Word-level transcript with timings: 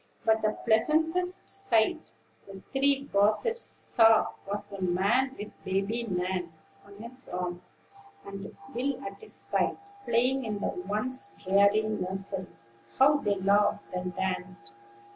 But 0.25 0.41
the 0.41 0.57
pleasantest 0.65 1.47
sight 1.47 2.15
the 2.45 2.63
three 2.73 3.03
gossips 3.13 3.61
saw 3.61 4.29
was 4.47 4.71
the 4.71 4.81
man 4.81 5.35
with 5.37 5.51
Baby 5.63 6.07
Nan 6.09 6.51
on 6.83 6.97
his 6.97 7.29
arm 7.29 7.61
and 8.25 8.57
Will 8.73 8.99
at 9.05 9.19
his 9.19 9.31
side, 9.33 9.77
playing 10.05 10.43
in 10.43 10.57
the 10.57 10.69
once 10.69 11.29
dreary 11.37 11.83
nursery. 11.83 12.47
How 12.97 13.17
they 13.17 13.35
laughed 13.35 13.93
and 13.93 14.15
danced! 14.15 14.73